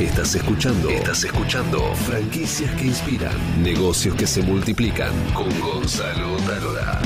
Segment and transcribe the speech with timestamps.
[0.00, 0.88] Estás escuchando.
[0.88, 1.94] Estás escuchando.
[1.94, 3.62] Franquicias que inspiran.
[3.62, 5.12] Negocios que se multiplican.
[5.34, 7.02] Con Gonzalo Talora.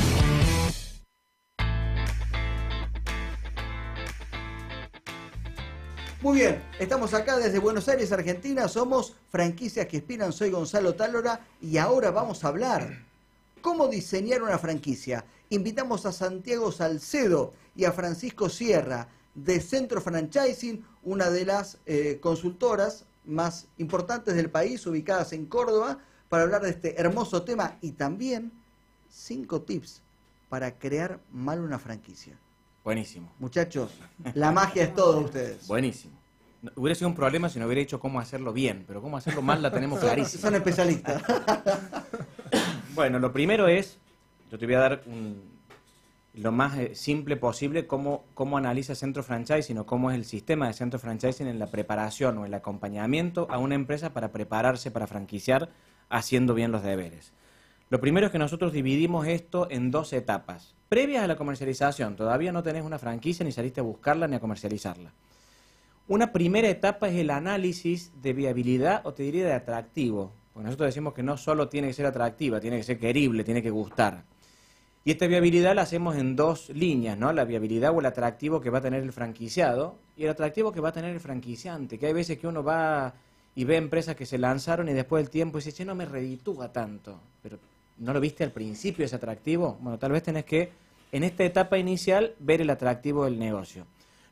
[6.22, 8.68] Muy bien, estamos acá desde Buenos Aires, Argentina.
[8.68, 10.32] Somos franquicias que inspiran.
[10.32, 13.05] Soy Gonzalo Talora y ahora vamos a hablar
[13.61, 15.25] cómo diseñar una franquicia.
[15.50, 22.19] Invitamos a Santiago Salcedo y a Francisco Sierra de Centro Franchising, una de las eh,
[22.21, 25.98] consultoras más importantes del país, ubicadas en Córdoba,
[26.29, 28.51] para hablar de este hermoso tema y también
[29.10, 30.02] cinco tips
[30.48, 32.37] para crear mal una franquicia.
[32.83, 33.30] Buenísimo.
[33.38, 33.91] Muchachos,
[34.34, 35.66] la magia es todo ustedes.
[35.66, 36.15] Buenísimo.
[36.62, 39.43] No- hubiera sido un problema si no hubiera dicho cómo hacerlo bien, pero cómo hacerlo
[39.43, 40.41] mal la tenemos clarísima.
[40.43, 41.23] son especialistas.
[42.95, 43.98] Bueno, lo primero es,
[44.51, 45.55] yo te voy a dar un-
[46.36, 50.66] lo más eh, simple posible cómo, cómo analiza Centro Franchising o cómo es el sistema
[50.66, 55.06] de Centro Franchising en la preparación o el acompañamiento a una empresa para prepararse para
[55.06, 55.70] franquiciar
[56.10, 57.32] haciendo bien los deberes.
[57.88, 60.74] Lo primero es que nosotros dividimos esto en dos etapas.
[60.88, 64.41] Previas a la comercialización, todavía no tenés una franquicia ni saliste a buscarla ni a
[64.41, 65.12] comercializarla.
[66.09, 70.32] Una primera etapa es el análisis de viabilidad o te diría de atractivo.
[70.53, 73.62] Porque nosotros decimos que no solo tiene que ser atractiva, tiene que ser querible, tiene
[73.62, 74.25] que gustar.
[75.06, 77.32] Y esta viabilidad la hacemos en dos líneas, ¿no?
[77.32, 80.81] La viabilidad o el atractivo que va a tener el franquiciado y el atractivo que
[80.81, 81.97] va a tener el franquiciante.
[81.97, 83.15] Que hay veces que uno va
[83.54, 86.72] y ve empresas que se lanzaron y después del tiempo dice, che, no me reditúa
[86.72, 87.21] tanto.
[87.41, 87.56] Pero
[87.99, 89.78] ¿no lo viste al principio ese atractivo?
[89.81, 90.72] Bueno, tal vez tenés que,
[91.12, 93.87] en esta etapa inicial, ver el atractivo del negocio.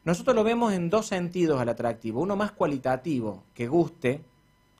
[0.04, 2.20] Nosotros lo vemos en dos sentidos al atractivo.
[2.20, 4.22] Uno más cualitativo, que guste,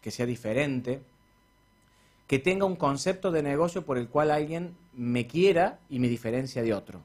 [0.01, 1.03] que sea diferente,
[2.27, 6.63] que tenga un concepto de negocio por el cual alguien me quiera y me diferencia
[6.63, 7.01] de otro.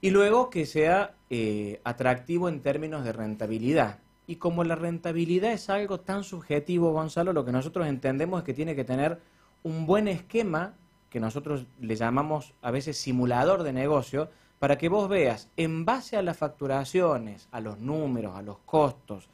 [0.00, 3.98] Y luego que sea eh, atractivo en términos de rentabilidad.
[4.26, 8.54] Y como la rentabilidad es algo tan subjetivo, Gonzalo, lo que nosotros entendemos es que
[8.54, 9.18] tiene que tener
[9.62, 10.74] un buen esquema,
[11.10, 16.16] que nosotros le llamamos a veces simulador de negocio, para que vos veas, en base
[16.16, 19.28] a las facturaciones, a los números, a los costos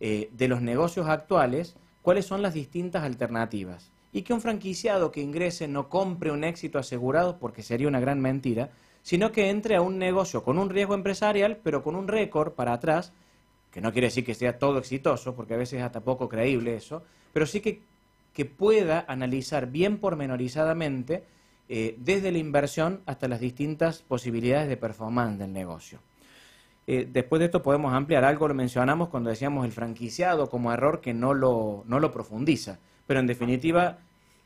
[0.00, 3.91] eh, de los negocios actuales, cuáles son las distintas alternativas.
[4.12, 8.20] Y que un franquiciado que ingrese no compre un éxito asegurado, porque sería una gran
[8.20, 8.70] mentira,
[9.02, 12.74] sino que entre a un negocio con un riesgo empresarial, pero con un récord para
[12.74, 13.12] atrás,
[13.70, 16.76] que no quiere decir que sea todo exitoso, porque a veces es hasta poco creíble
[16.76, 17.02] eso,
[17.32, 17.80] pero sí que,
[18.34, 21.24] que pueda analizar bien pormenorizadamente
[21.68, 26.00] eh, desde la inversión hasta las distintas posibilidades de performance del negocio.
[26.86, 31.00] Eh, después de esto podemos ampliar algo, lo mencionamos cuando decíamos el franquiciado como error
[31.00, 33.98] que no lo, no lo profundiza, pero en definitiva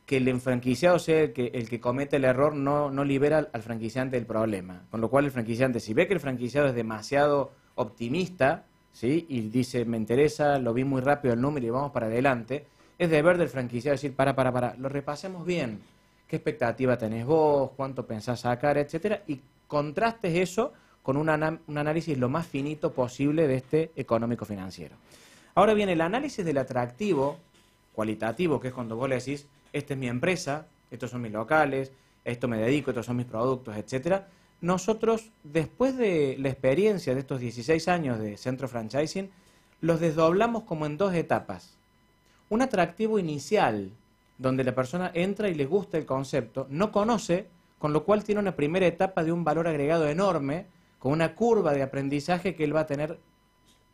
[0.06, 3.62] que el franquiciado sea el que, el que comete el error no, no libera al,
[3.62, 4.82] franquiciante del problema.
[4.90, 9.26] Con lo cual el franquiciante, si ve que el franquiciado es demasiado optimista, ¿sí?
[9.28, 12.66] y dice, me interesa, lo vi muy rápido el número y vamos para adelante,
[12.98, 15.80] es deber del franquiciado decir, para, para, para, lo repasemos bien.
[16.28, 17.72] ¿Qué expectativa tenés vos?
[17.76, 18.78] ¿Cuánto pensás sacar?
[18.78, 19.22] Etcétera.
[19.26, 24.96] Y contrastes eso con un, un análisis lo más finito posible de este económico financiero.
[25.54, 27.38] Ahora bien, el análisis del atractivo
[27.96, 31.90] cualitativo, que es cuando vos le decís, esta es mi empresa, estos son mis locales,
[32.24, 34.28] esto me dedico, estos son mis productos, etcétera.
[34.60, 39.30] Nosotros, después de la experiencia de estos 16 años de centro franchising,
[39.80, 41.78] los desdoblamos como en dos etapas.
[42.50, 43.90] Un atractivo inicial,
[44.38, 47.48] donde la persona entra y le gusta el concepto, no conoce,
[47.78, 50.66] con lo cual tiene una primera etapa de un valor agregado enorme,
[50.98, 53.18] con una curva de aprendizaje que él va a tener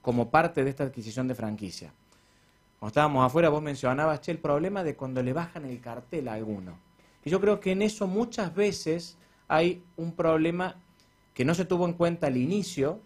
[0.01, 1.93] como parte de esta adquisición de franquicia.
[2.83, 6.33] Cuando estábamos afuera, vos mencionabas, che, el problema de cuando le bajan el cartel a
[6.33, 6.81] alguno.
[7.25, 9.17] Y yo creo que en eso muchas veces
[9.47, 10.75] hay un problema
[11.33, 12.99] que no se tuvo en cuenta al inicio.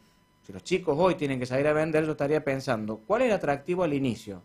[0.47, 3.83] Si los chicos hoy tienen que salir a vender, yo estaría pensando, ¿cuál el atractivo
[3.83, 4.41] al inicio?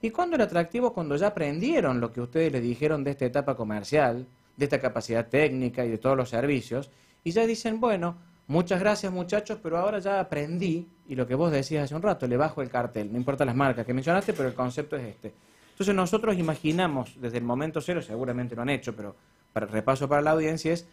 [0.00, 0.92] ¿Y cuándo el atractivo?
[0.92, 4.24] Cuando ya aprendieron lo que ustedes les dijeron de esta etapa comercial,
[4.56, 6.92] de esta capacidad técnica y de todos los servicios,
[7.24, 11.52] y ya dicen, bueno, muchas gracias muchachos, pero ahora ya aprendí, y lo que vos
[11.52, 14.48] decías hace un rato, le bajo el cartel, no importa las marcas que mencionaste, pero
[14.48, 15.32] el concepto es este.
[15.72, 19.14] Entonces nosotros imaginamos desde el momento cero, seguramente lo han hecho, pero
[19.52, 20.86] para repaso para la audiencia es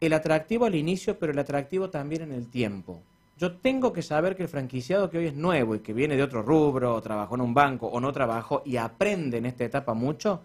[0.00, 3.02] el atractivo al inicio, pero el atractivo también en el tiempo.
[3.38, 6.22] Yo tengo que saber que el franquiciado que hoy es nuevo y que viene de
[6.22, 9.92] otro rubro, o trabajó en un banco, o no trabajó, y aprende en esta etapa
[9.92, 10.40] mucho,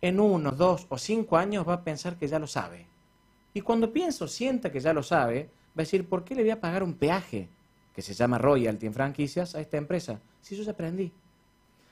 [0.00, 2.86] en uno, dos o cinco años va a pensar que ya lo sabe.
[3.54, 6.50] Y cuando pienso, sienta que ya lo sabe, va a decir, ¿por qué le voy
[6.50, 7.48] a pagar un peaje,
[7.94, 10.20] que se llama royalty en franquicias, a esta empresa?
[10.40, 11.12] Si yo ya aprendí.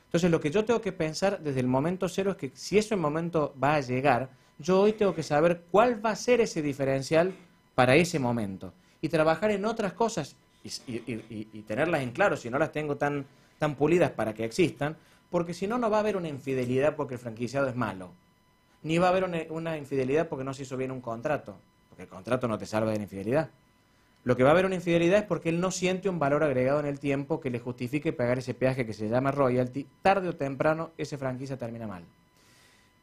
[0.06, 2.94] Entonces lo que yo tengo que pensar desde el momento cero es que si ese
[2.94, 7.34] momento va a llegar, yo hoy tengo que saber cuál va a ser ese diferencial
[7.74, 12.72] para ese momento y trabajar en otras cosas y, tenerlas en claro, si no las
[12.72, 13.26] tengo tan,
[13.58, 14.96] tan pulidas para que existan,
[15.30, 18.12] porque si no, no va a haber una infidelidad porque el franquiciado es malo,
[18.82, 21.56] ni va a haber una, una infidelidad porque no se hizo bien un contrato,
[21.88, 23.50] porque el contrato no te salva de la infidelidad.
[24.24, 26.80] Lo que va a haber una infidelidad es porque él no siente un valor agregado
[26.80, 29.86] en el tiempo que le justifique pagar ese peaje que se llama royalty.
[30.00, 32.04] Tarde o temprano ese franquicia termina mal.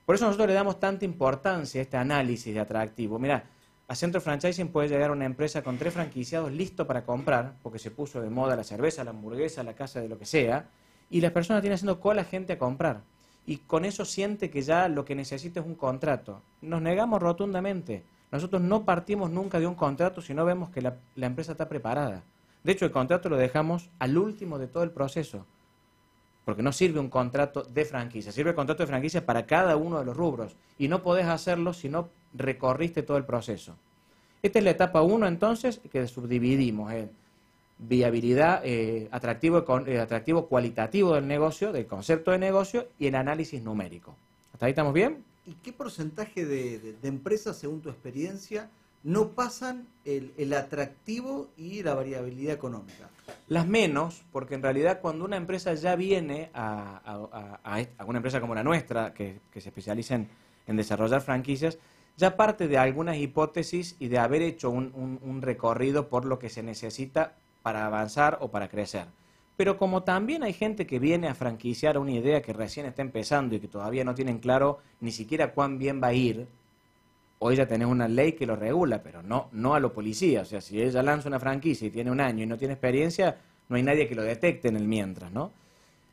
[0.05, 3.19] Por eso nosotros le damos tanta importancia a este análisis de atractivo.
[3.19, 3.43] Mira,
[3.87, 7.91] a Centro Franchising puede llegar una empresa con tres franquiciados listo para comprar, porque se
[7.91, 10.69] puso de moda la cerveza, la hamburguesa, la casa de lo que sea,
[11.09, 13.01] y la persona tiene haciendo cola gente a comprar.
[13.45, 16.41] Y con eso siente que ya lo que necesita es un contrato.
[16.61, 18.03] Nos negamos rotundamente.
[18.31, 22.23] Nosotros no partimos nunca de un contrato si no vemos que la, empresa está preparada.
[22.63, 25.45] De hecho, el contrato lo dejamos al último de todo el proceso,
[26.45, 29.99] porque no sirve un contrato de franquicia, sirve el contrato de franquicia para cada uno
[29.99, 33.75] de los rubros, y no podés hacerlo si no recorriste todo el proceso.
[34.41, 37.11] Esta es la etapa 1 entonces, que subdividimos en
[37.77, 43.61] viabilidad, eh, atractivo, eh, atractivo cualitativo del negocio, del concepto de negocio, y el análisis
[43.61, 44.15] numérico.
[44.53, 45.23] ¿Hasta ahí estamos bien?
[45.51, 48.69] ¿Y qué porcentaje de, empresas, según tu experiencia,
[49.03, 53.09] no pasan el, atractivo y la variabilidad económica?
[53.49, 57.01] Las menos, porque en realidad cuando una empresa ya viene a,
[57.65, 60.29] a, una empresa como la nuestra, que, se especializa en,
[60.77, 61.77] desarrollar franquicias,
[62.15, 66.63] ya parte de algunas hipótesis y de haber hecho un recorrido por lo que se
[66.63, 69.07] necesita para avanzar o para crecer.
[69.57, 73.55] Pero como también hay gente que viene a franquiciar una idea que recién está empezando
[73.55, 76.47] y que todavía no tienen claro ni siquiera cuán bien va a ir,
[77.39, 80.41] hoy ya tenés una ley que lo regula, pero no, no a lo policía.
[80.41, 83.37] O sea, si ella lanza una franquicia y tiene un año y no tiene experiencia,
[83.67, 85.51] no hay nadie que lo detecte en el mientras, ¿no?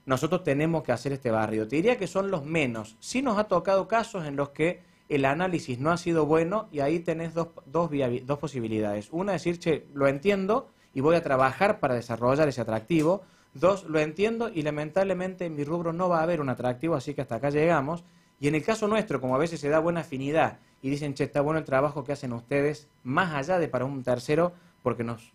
[0.06, 1.68] Nosotros tenemos que hacer este barrio.
[1.68, 2.96] Te diría que son los menos.
[2.98, 6.80] Sí nos ha tocado casos en los que el análisis no ha sido bueno y
[6.80, 7.90] ahí tenés dos, dos,
[8.24, 9.08] dos posibilidades.
[9.10, 13.22] Una, decir, che, lo entiendo y voy a trabajar para desarrollar ese atractivo.
[13.54, 17.14] Dos, lo entiendo y lamentablemente en mi rubro no va a haber un atractivo, así
[17.14, 18.04] que hasta acá llegamos.
[18.40, 21.24] Y en el caso nuestro, como a veces se da buena afinidad y dicen, che,
[21.24, 24.52] está bueno el trabajo que hacen ustedes, más allá de para un tercero,
[24.82, 25.32] porque nos,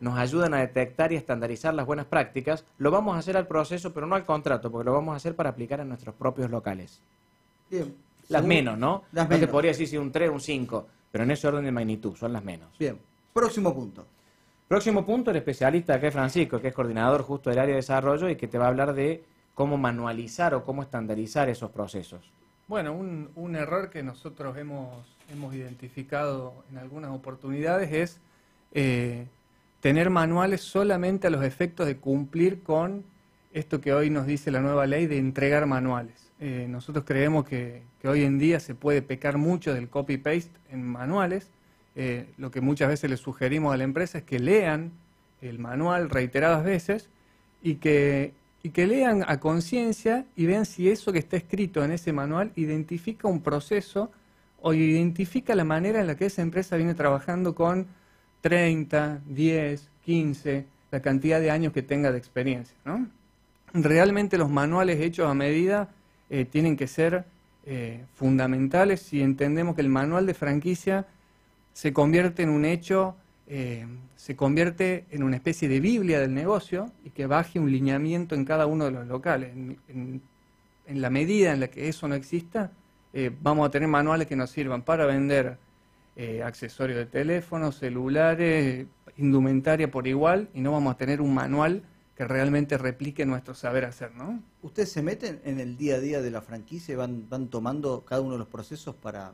[0.00, 3.94] nos ayudan a detectar y estandarizar las buenas prácticas, lo vamos a hacer al proceso,
[3.94, 7.00] pero no al contrato, porque lo vamos a hacer para aplicar en nuestros propios locales.
[7.70, 7.94] Bien.
[8.28, 9.04] Las menos, ¿no?
[9.12, 11.64] Las no te podría decir si un 3 o un 5, pero en ese orden
[11.64, 12.76] de magnitud, son las menos.
[12.78, 12.98] Bien.
[13.32, 14.06] Próximo punto.
[14.72, 18.30] Próximo punto, el especialista que es Francisco, que es coordinador justo del área de desarrollo
[18.30, 19.22] y que te va a hablar de
[19.54, 22.32] cómo manualizar o cómo estandarizar esos procesos.
[22.68, 28.20] Bueno, un, error que nosotros hemos, hemos identificado en algunas oportunidades es
[28.72, 29.26] eh,
[29.80, 33.04] tener manuales solamente a los efectos de cumplir con
[33.52, 36.30] esto que hoy nos dice la nueva ley de entregar manuales.
[36.40, 40.82] Eh, nosotros creemos que, que hoy en día se puede pecar mucho del copy-paste en
[40.82, 41.50] manuales
[41.94, 44.92] eh, lo que muchas veces les sugerimos a la empresa es que lean
[45.40, 47.08] el manual reiteradas veces
[47.62, 51.92] y que, y que lean a conciencia y vean si eso que está escrito en
[51.92, 54.10] ese manual identifica un proceso
[54.60, 57.86] o identifica la manera en la que esa empresa viene trabajando con
[58.40, 62.76] 30, 10, 15, la cantidad de años que tenga de experiencia.
[62.84, 63.08] ¿no?
[63.74, 65.88] Realmente los manuales hechos a medida
[66.30, 67.24] eh, tienen que ser
[67.64, 71.06] eh, fundamentales si entendemos que el manual de franquicia
[71.72, 73.16] se convierte en un hecho,
[73.46, 73.86] eh,
[74.16, 78.44] se convierte en una especie de Biblia del negocio y que baje un lineamiento en
[78.44, 79.52] cada uno de los locales.
[79.88, 80.22] En,
[80.86, 82.70] la medida en la que eso no exista,
[83.14, 85.56] eh, vamos a tener manuales que nos sirvan para vender
[86.16, 88.86] eh, accesorios de teléfono, celulares,
[89.16, 91.82] indumentaria por igual, y no vamos a tener un manual
[92.14, 94.42] que realmente replique nuestro saber hacer, ¿no?
[94.60, 98.04] ¿Ustedes se meten en el día a día de la franquicia y van, van tomando
[98.04, 99.32] cada uno de los procesos para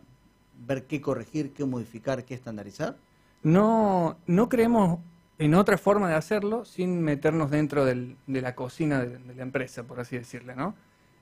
[0.66, 2.96] ver qué corregir, qué modificar, qué estandarizar?
[3.42, 5.00] No, no creemos
[5.38, 10.00] en otra forma de hacerlo sin meternos dentro de la cocina de, la empresa, por
[10.00, 10.74] así decirle, ¿no?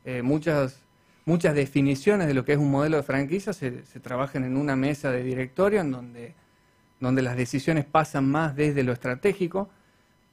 [0.05, 0.81] Eh, muchas,
[1.27, 4.77] muchas definiciones de lo que es un modelo de franquicia se, se trabajan en una
[4.77, 6.35] mesa de directorio en donde,
[7.01, 9.69] donde las decisiones pasan más desde lo estratégico,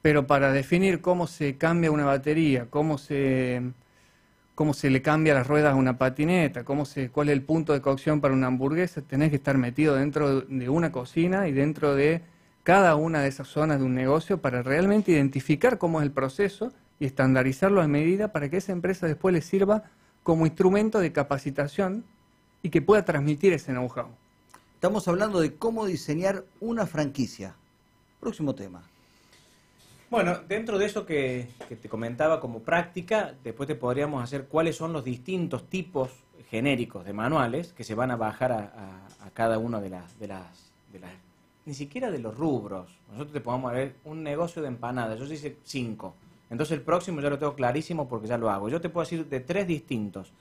[0.00, 3.62] pero para definir cómo se cambia una batería, cómo se
[4.54, 7.72] cómo se le cambia las ruedas a una patineta, cómo se, cuál es el punto
[7.72, 11.94] de cocción para una hamburguesa, tenés que estar metido dentro de una cocina y dentro
[11.94, 12.22] de
[12.62, 16.72] cada una de esas zonas de un negocio para realmente identificar cómo es el proceso
[17.00, 19.84] y estandarizarlo a medida para que esa empresa después le sirva
[20.22, 22.04] como instrumento de capacitación
[22.62, 24.08] y que pueda transmitir ese know-how.
[24.74, 27.54] Estamos hablando de cómo diseñar una franquicia.
[28.20, 28.82] Próximo tema.
[30.14, 34.92] Bueno, dentro de eso que, te comentaba como práctica, después te podríamos hacer cuáles son
[34.92, 36.08] los distintos tipos
[36.48, 40.46] genéricos de manuales que se van a bajar a, cada una de, las, de, las,
[41.66, 42.96] ni siquiera de los rubros.
[43.10, 46.14] Nosotros te podemos ver un negocio de empanadas, yo hice cinco.
[46.48, 48.68] Entonces el próximo ya lo tengo clarísimo porque ya lo hago.
[48.68, 50.32] Yo te puedo decir de tres distintos,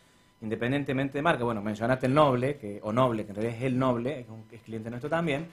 [0.43, 1.45] independientemente de marca.
[1.45, 4.43] Bueno, mencionaste el Noble, que, o Noble, que en realidad es el Noble, es, un,
[4.51, 5.47] es cliente nuestro también,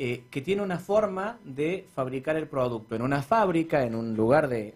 [0.00, 4.46] eh, que tiene una forma de fabricar el producto en una fábrica, en un lugar
[4.46, 4.72] de,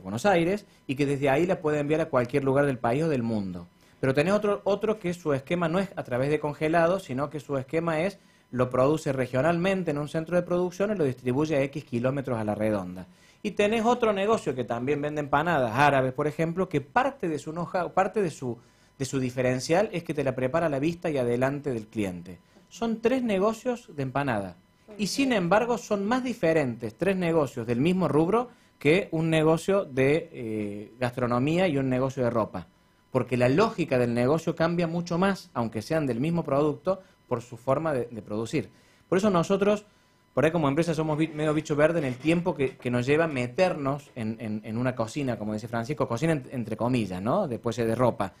[0.00, 3.08] Buenos Aires, y que desde ahí la puede enviar a cualquier lugar del país o
[3.08, 3.66] del mundo.
[3.98, 7.40] Pero tenés otro, otro que su esquema no es a través de congelados, sino que
[7.40, 8.20] su esquema es
[8.52, 12.44] lo produce regionalmente en un centro de producción y lo distribuye a X kilómetros a
[12.44, 13.08] la redonda.
[13.42, 17.52] Y tenés otro negocio que también vende empanadas árabes, por ejemplo, que parte de su
[17.92, 18.56] parte de su,
[18.96, 22.38] de su diferencial es que te la prepara a la vista y adelante del cliente.
[22.72, 24.56] Son tres negocios de empanada.
[24.96, 28.48] Y sin embargo son más diferentes tres negocios del mismo rubro
[28.78, 32.68] que un negocio de eh, gastronomía y un negocio de ropa.
[33.10, 37.58] Porque la lógica del negocio cambia mucho más, aunque sean del mismo producto, por su
[37.58, 38.70] forma de, producir.
[39.06, 39.84] Por eso nosotros,
[40.32, 44.10] por ahí como empresa, somos medio bicho verde en el tiempo que, nos lleva meternos
[44.14, 47.46] en, una cocina, como dice Francisco, cocina entre comillas, ¿no?
[47.48, 48.32] Después de ropa.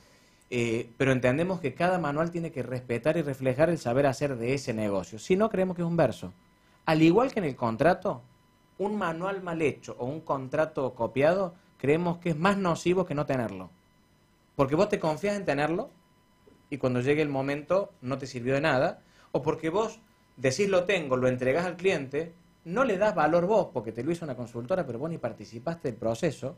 [0.54, 4.52] Eh, pero entendemos que cada manual tiene que respetar y reflejar el saber hacer de
[4.52, 5.18] ese negocio.
[5.18, 6.34] Si no, creemos que es un verso.
[6.84, 8.20] Al igual que en el contrato,
[8.76, 13.24] un manual mal hecho o un contrato copiado, creemos que es más nocivo que no
[13.24, 13.70] tenerlo.
[14.54, 15.88] Porque vos te confías en tenerlo,
[16.68, 20.00] y cuando llegue el momento no te sirvió de nada, o porque vos
[20.36, 22.34] decís lo tengo, lo entregás al cliente,
[22.66, 25.88] no le das valor vos, porque te lo hizo una consultora, pero vos ni participaste
[25.88, 26.56] del proceso,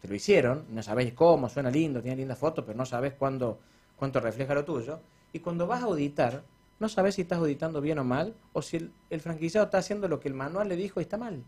[0.00, 3.58] te lo hicieron, no sabéis cómo, suena lindo, tiene linda foto, pero no sabés cuándo,
[3.96, 5.00] cuánto refleja lo tuyo,
[5.32, 6.42] y cuando vas a auditar,
[6.78, 10.20] no sabes si estás auditando bien o mal, o si el, franquiciado está haciendo lo
[10.20, 11.42] que el manual le dijo y está mal.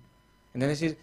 [0.55, 0.99] Es decir,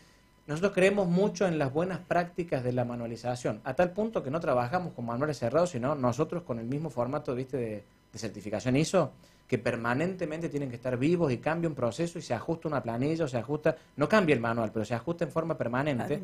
[0.47, 4.39] nosotros creemos mucho en las buenas prácticas de la manualización, a tal punto que no
[4.39, 7.57] trabajamos con manuales cerrados, sino nosotros con el mismo formato ¿viste?
[7.57, 7.83] De,
[8.15, 9.11] certificación ISO,
[9.45, 13.25] que permanentemente tienen que estar vivos y cambia un proceso y se ajusta una planilla
[13.25, 16.21] o se ajusta, no cambia el manual, pero se ajusta en forma permanente.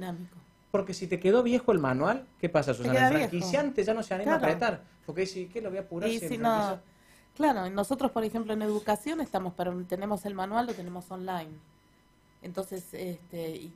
[0.71, 3.09] Porque si te quedó viejo el manual, ¿qué pasa, Susana?
[3.09, 6.09] El franquiciante ya no se anima a apretar, porque dice, ¿qué lo voy a apurar?
[6.09, 6.79] si no,
[7.35, 11.51] claro, nosotros, por ejemplo, en educación estamos, pero tenemos el manual, lo tenemos online.
[12.41, 13.69] Entonces, este,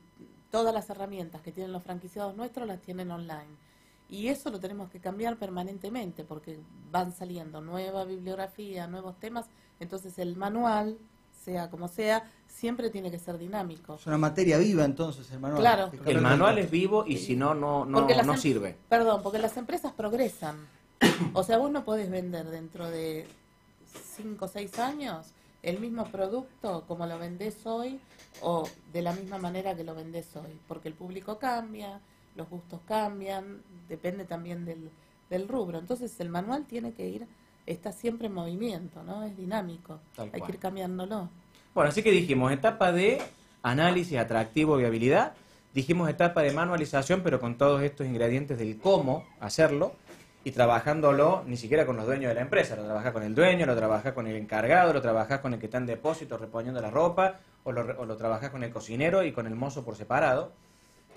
[0.50, 3.66] todas las herramientas que tienen los franquiciados nuestros las tienen online.
[4.08, 6.58] Y eso lo tenemos que cambiar permanentemente porque
[6.92, 9.46] van saliendo nueva bibliografía, nuevos temas.
[9.80, 10.96] Entonces el manual,
[11.46, 13.94] sea como sea, siempre tiene que ser dinámico.
[13.94, 15.60] Es una materia viva entonces el manual.
[15.60, 15.90] Claro.
[16.04, 18.76] El manual es vivo y si no, no, no, no em- sirve.
[18.88, 20.56] Perdón, porque las empresas progresan.
[21.34, 23.28] O sea, vos no podés vender dentro de
[24.16, 25.28] 5 o 6 años
[25.62, 28.00] el mismo producto como lo vendés hoy
[28.40, 32.00] o de la misma manera que lo vendés hoy, porque el público cambia,
[32.34, 34.90] los gustos cambian, depende también del,
[35.30, 35.78] del rubro.
[35.78, 37.26] Entonces el manual tiene que ir,
[37.66, 39.24] está siempre en movimiento, ¿no?
[39.24, 41.28] Es dinámico, hay que ir cambiándolo.
[41.74, 43.20] Bueno, así que dijimos etapa de
[43.62, 45.34] análisis atractivo, viabilidad,
[45.74, 49.92] dijimos etapa de manualización, pero con todos estos ingredientes del cómo hacerlo
[50.44, 53.66] y trabajándolo ni siquiera con los dueños de la empresa, lo trabajas con el dueño,
[53.66, 56.90] lo trabajas con el encargado, lo trabajas con el que está en depósito reponiendo la
[56.90, 60.52] ropa, o lo, o lo trabajas con el cocinero y con el mozo por separado.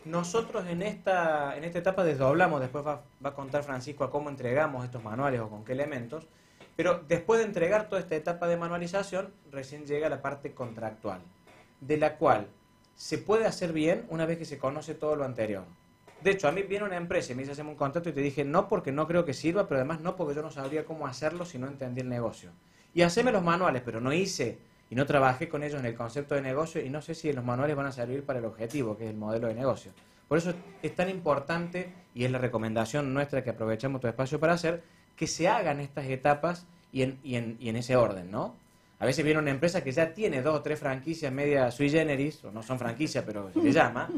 [0.05, 4.29] Nosotros en esta, en esta etapa desdoblamos, después va, va a contar Francisco a cómo
[4.29, 6.25] entregamos estos manuales o con qué elementos,
[6.79, 11.19] pero después de entregar toda esta etapa de manualización, recién llega la parte contractual,
[11.81, 12.47] de la cual
[12.95, 15.65] se puede hacer bien una vez que se conoce todo lo anterior.
[16.23, 18.21] De hecho, a mí viene una empresa y me dice, hacemos un contrato y te
[18.21, 21.05] dije, no porque no creo que sirva, pero además no porque yo no sabría cómo
[21.05, 22.51] hacerlo si no entendí el negocio.
[22.93, 24.59] Y haceme los manuales, pero no hice
[24.89, 27.43] y no trabajé con ellos en el concepto de negocio y no sé si los
[27.43, 29.91] manuales van a servir para el objetivo, que es el modelo de negocio.
[30.29, 34.53] Por eso es tan importante, y es la recomendación nuestra que aprovechamos tu espacio para
[34.53, 34.81] hacer,
[35.19, 38.55] que se hagan estas etapas y en, y en, ese orden, ¿no?
[38.99, 42.41] A veces viene una empresa que ya tiene dos o tres franquicias media sui generis,
[42.45, 44.09] o no son franquicias, pero se llama,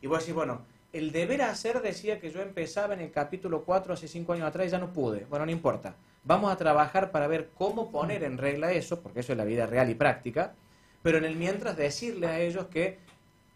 [0.00, 0.62] y vos decís, bueno,
[0.94, 4.68] el deber hacer decía que yo empezaba en el capítulo 4 hace 5 años atrás
[4.68, 5.26] y ya no pude.
[5.28, 5.96] Bueno, no importa.
[6.24, 9.66] Vamos a trabajar para ver cómo poner en regla eso, porque eso es la vida
[9.66, 10.54] real y práctica,
[11.02, 12.96] pero en el mientras decirle a ellos que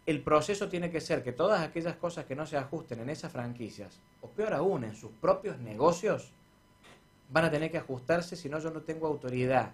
[0.05, 3.31] el proceso tiene que ser que todas aquellas cosas que no se ajusten en esas
[3.31, 6.31] franquicias, o peor aún, en sus propios negocios,
[7.29, 9.71] van a tener que ajustarse, si no yo no tengo autoridad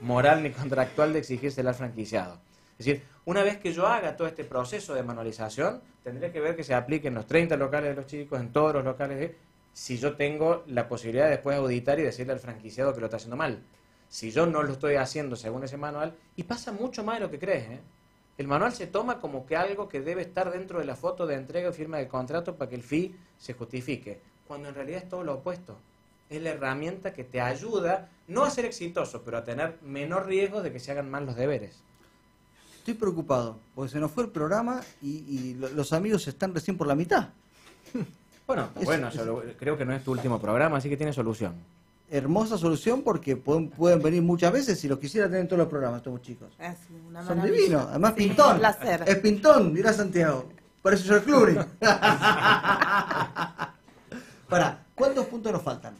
[0.00, 2.38] moral ni contractual de exigirse al franquiciado.
[2.78, 6.54] Es decir, una vez que yo haga todo este proceso de manualización, tendría que ver
[6.54, 9.36] que se aplique en los 30 locales de los chicos, en todos los locales de...
[9.72, 13.16] Si yo tengo la posibilidad de después auditar y decirle al franquiciado que lo está
[13.16, 13.62] haciendo mal.
[14.08, 17.30] Si yo no lo estoy haciendo según ese manual, y pasa mucho más de lo
[17.30, 17.80] que crees, ¿eh?
[18.38, 21.34] El manual se toma como que algo que debe estar dentro de la foto de
[21.34, 25.08] entrega o firma del contrato para que el fee se justifique, cuando en realidad es
[25.08, 25.76] todo lo opuesto.
[26.30, 30.62] Es la herramienta que te ayuda no a ser exitoso, pero a tener menor riesgo
[30.62, 31.76] de que se hagan mal los deberes.
[32.78, 36.76] Estoy preocupado, porque se nos fue el programa y, y lo- los amigos están recién
[36.76, 37.28] por la mitad.
[38.46, 41.12] Bueno, Es- bueno, es- yo creo que no es tu último programa, así que tiene
[41.12, 41.54] solución.
[42.10, 45.68] Hermosa solución porque pueden, pueden venir muchas veces si los quisiera tener en todos los
[45.68, 46.48] programas estos chicos.
[46.58, 48.52] Es una Son divinos, además Sí, pintón.
[48.54, 49.04] Un placer.
[49.06, 50.46] Es pintón, dirá Santiago.
[50.80, 51.58] Parece George Clooney.
[54.48, 55.94] Para, ¿cuántos puntos nos faltan?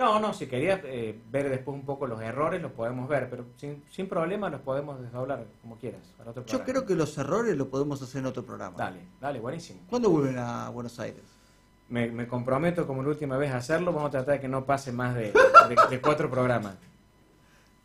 [0.00, 3.44] No, no, si querías eh, ver después un poco los errores, los podemos ver, pero
[3.58, 6.00] sin, sin problema los podemos desdoblar como quieras.
[6.16, 8.78] para otro Yo creo que los errores los podemos hacer en otro programa.
[8.78, 9.80] Dale, dale, buenísimo.
[9.90, 11.20] ¿Cuándo vuelven a Buenos Aires?
[11.90, 14.64] Me, me comprometo como la última vez a hacerlo, vamos a tratar de que no
[14.64, 16.76] pase más de, de- de cuatro programas.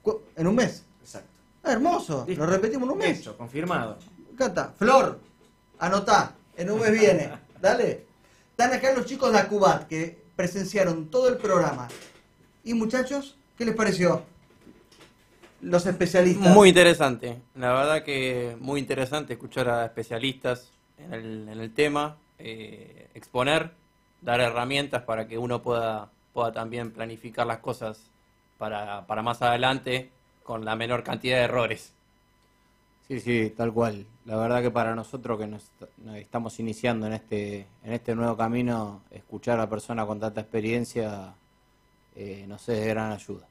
[0.01, 0.85] Cu- ¿En un mes?
[1.01, 1.27] Exacto.
[1.63, 2.23] Ah, hermoso.
[2.25, 2.45] Listo.
[2.45, 3.19] Lo repetimos en un mes.
[3.19, 3.97] Hecho, confirmado.
[4.31, 4.73] Encanta.
[4.77, 5.19] Flor,
[5.79, 6.33] anotá.
[6.55, 7.29] En un mes viene.
[7.59, 8.05] Dale.
[8.51, 11.87] Están acá los chicos de Acubat que presenciaron todo el programa.
[12.63, 14.23] Y muchachos, ¿qué les pareció?
[15.61, 16.53] Los especialistas.
[16.53, 22.17] Muy interesante, la verdad que muy interesante escuchar a especialistas en el, en el tema,
[22.37, 23.71] eh, exponer,
[24.21, 27.99] dar herramientas para que uno pueda, pueda también planificar las cosas
[28.57, 30.11] para, para más adelante
[30.43, 31.94] con la menor cantidad de errores.
[33.07, 34.05] Sí, sí, tal cual.
[34.25, 35.69] La verdad que para nosotros que nos,
[36.03, 41.35] nos estamos iniciando en este, en este nuevo camino, escuchar a personas con tanta experiencia
[42.15, 43.45] eh, nos es de gran ayuda.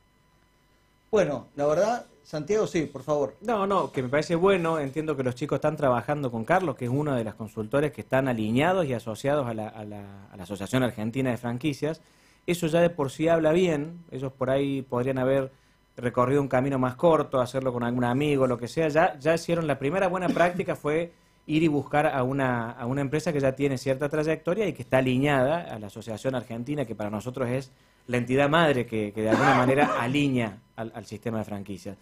[1.13, 3.37] Bueno, la verdad, Santiago, sí, por favor.
[3.43, 4.81] No, no, que me parece bueno.
[4.81, 8.01] Entiendo que los chicos están trabajando con Carlos, que es uno de los consultores que
[8.01, 12.01] están alineados y asociados a la, a la- a la Asociación Argentina de Franquicias.
[12.49, 14.01] Eso ya de por sí habla bien.
[14.11, 15.53] Ellos por ahí podrían haber
[15.97, 18.89] recorrido un camino más corto, hacerlo con algún amigo, lo que sea.
[18.89, 21.13] Ya, ya hicieron la primera buena práctica fue
[21.47, 24.83] ir y buscar a una, a una empresa que ya tiene cierta trayectoria y que
[24.83, 27.71] está alineada a la Asociación Argentina, que para nosotros es
[28.07, 31.97] la entidad madre que, que de alguna manera alinea al, al sistema de franquicias.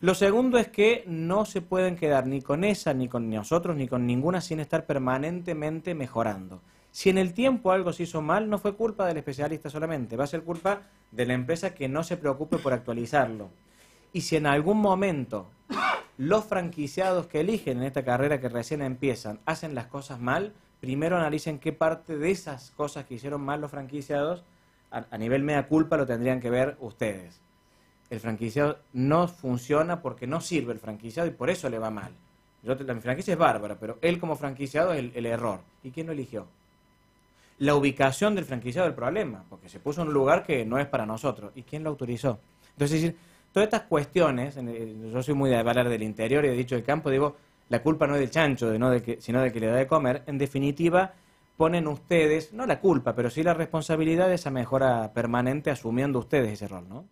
[0.00, 3.88] Lo segundo es que no se pueden quedar ni con esa, ni con nosotros, ni
[3.88, 6.60] con ninguna sin estar permanentemente mejorando.
[6.98, 10.24] Si en el tiempo algo se hizo mal, no fue culpa del especialista solamente, va
[10.24, 10.82] a ser culpa
[11.12, 13.50] de la empresa que no se preocupe por actualizarlo.
[14.12, 15.46] Y si en algún momento
[16.16, 21.16] los franquiciados que eligen en esta carrera que recién empiezan hacen las cosas mal, primero
[21.16, 24.42] analicen qué parte de esas cosas que hicieron mal los franquiciados,
[24.90, 27.40] a, nivel mea culpa lo tendrían que ver ustedes.
[28.10, 32.10] El franquiciado no funciona porque no sirve el franquiciado y por eso le va mal.
[32.64, 35.60] Yo la, mi franquicia es bárbara, pero él como franquiciado es el error.
[35.84, 36.48] ¿Y quién lo eligió?
[37.58, 40.78] La ubicación del franquiciado es el problema, porque se puso en un lugar que no
[40.78, 41.52] es para nosotros.
[41.56, 42.38] ¿Y quién lo autorizó?
[42.70, 43.14] Entonces,
[43.52, 44.56] todas estas cuestiones,
[45.12, 47.36] yo soy muy de hablar del interior y de dicho del campo, digo,
[47.68, 49.76] la culpa no es del chancho, de no de que, sino de que le da
[49.76, 50.22] de comer.
[50.26, 51.12] En definitiva,
[51.56, 56.52] ponen ustedes, no la culpa, pero sí la responsabilidad de esa mejora permanente asumiendo ustedes
[56.52, 57.06] ese rol, ¿no?